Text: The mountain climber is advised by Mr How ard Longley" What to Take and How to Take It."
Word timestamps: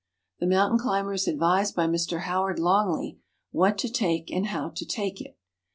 The 0.39 0.47
mountain 0.47 0.79
climber 0.79 1.13
is 1.13 1.27
advised 1.27 1.75
by 1.75 1.85
Mr 1.85 2.21
How 2.21 2.41
ard 2.41 2.57
Longley" 2.57 3.19
What 3.61 3.77
to 3.77 3.87
Take 3.87 4.31
and 4.31 4.47
How 4.47 4.69
to 4.69 4.83
Take 4.83 5.21
It." 5.21 5.37